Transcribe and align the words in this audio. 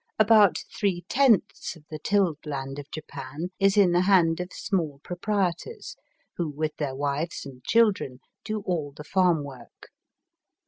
About 0.17 0.57
three 0.75 1.05
tenths 1.07 1.75
of 1.75 1.83
the 1.91 1.99
tilled 1.99 2.43
land 2.43 2.79
of 2.79 2.89
Japan 2.89 3.49
is 3.59 3.77
in 3.77 3.91
the 3.91 4.01
hand 4.01 4.39
of 4.39 4.51
small 4.51 4.99
proprietors, 5.03 5.95
who, 6.37 6.49
with 6.49 6.75
their 6.77 6.95
wives 6.95 7.45
and 7.45 7.63
children, 7.63 8.19
do 8.43 8.61
all 8.61 8.93
the 8.97 9.03
farm 9.03 9.43
work. 9.43 9.89